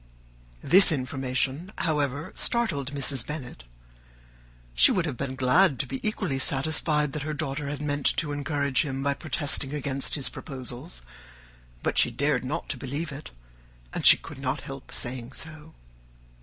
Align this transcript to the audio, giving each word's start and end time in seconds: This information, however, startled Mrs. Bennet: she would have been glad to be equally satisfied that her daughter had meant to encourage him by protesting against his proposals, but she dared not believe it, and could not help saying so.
This 0.63 0.91
information, 0.91 1.71
however, 1.77 2.31
startled 2.33 2.91
Mrs. 2.91 3.23
Bennet: 3.23 3.65
she 4.73 4.91
would 4.91 5.05
have 5.05 5.15
been 5.15 5.35
glad 5.35 5.77
to 5.77 5.85
be 5.85 5.99
equally 6.01 6.39
satisfied 6.39 7.11
that 7.13 7.21
her 7.21 7.35
daughter 7.35 7.67
had 7.67 7.83
meant 7.83 8.07
to 8.17 8.31
encourage 8.31 8.83
him 8.83 9.03
by 9.03 9.13
protesting 9.13 9.75
against 9.75 10.15
his 10.15 10.27
proposals, 10.27 11.03
but 11.83 11.99
she 11.99 12.09
dared 12.09 12.43
not 12.43 12.79
believe 12.79 13.11
it, 13.11 13.29
and 13.93 14.03
could 14.23 14.39
not 14.39 14.61
help 14.61 14.91
saying 14.91 15.33
so. 15.33 15.75